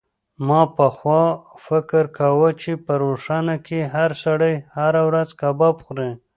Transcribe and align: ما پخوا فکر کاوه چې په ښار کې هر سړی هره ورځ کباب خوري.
ما 0.47 0.61
پخوا 0.77 1.23
فکر 1.65 2.03
کاوه 2.17 2.49
چې 2.61 2.71
په 2.85 2.93
ښار 3.23 3.45
کې 3.67 3.79
هر 3.93 4.09
سړی 4.23 4.53
هره 4.77 5.01
ورځ 5.09 5.29
کباب 5.41 5.75
خوري. 5.85 6.09